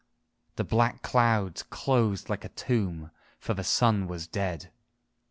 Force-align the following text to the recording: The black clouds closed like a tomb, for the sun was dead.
The 0.55 0.63
black 0.63 1.03
clouds 1.03 1.61
closed 1.61 2.27
like 2.27 2.43
a 2.43 2.49
tomb, 2.49 3.11
for 3.37 3.53
the 3.53 3.63
sun 3.63 4.07
was 4.07 4.25
dead. 4.25 4.71